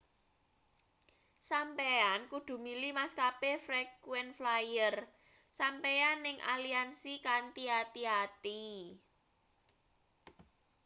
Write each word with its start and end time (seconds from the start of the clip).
sampeyan 1.49 2.21
kudu 2.31 2.55
milih 2.65 2.91
maskape 2.99 3.51
frequent 3.65 4.29
flyer 4.37 4.95
sampeyan 5.59 6.19
ing 6.31 6.37
aliansi 6.53 7.13
kanthi 7.27 7.65
ati-ati 7.81 8.63